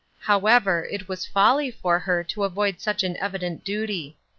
[0.21, 4.17] However, it was folly for her to avoid such an evident duty.